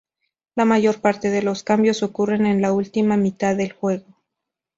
[0.55, 4.17] La mayor parte de los cambios ocurren en la última mitad del juego.